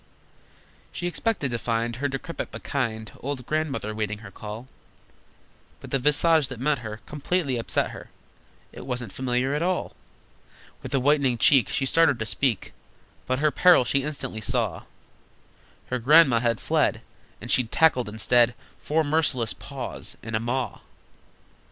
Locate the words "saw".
14.41-14.85